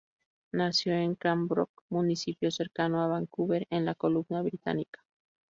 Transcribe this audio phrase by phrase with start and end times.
[0.51, 4.99] Nació en Cranbrook, municipio cercano a Vancouver en la Columbia Británica.